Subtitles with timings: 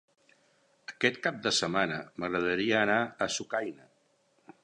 [0.93, 3.87] Aquest cap de setmana m'agradaria anar a Sucaina.